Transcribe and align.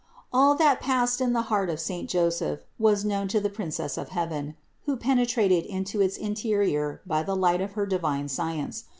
381. 0.31 0.41
All 0.43 0.55
that 0.55 0.81
passed 0.81 1.21
in 1.21 1.33
the 1.33 1.41
heart 1.43 1.69
of 1.69 1.79
saint 1.79 2.09
Joseph 2.09 2.61
was 2.79 3.05
known 3.05 3.27
to 3.27 3.39
the 3.39 3.51
Princess 3.51 3.99
of 3.99 4.09
heaven, 4.09 4.55
who 4.85 4.97
penetrated 4.97 5.63
into 5.63 6.01
its 6.01 6.17
interior 6.17 7.01
by 7.05 7.21
the 7.21 7.35
light 7.35 7.61
of 7.61 7.73
her 7.73 7.85
divine 7.85 8.27
science. 8.27 8.85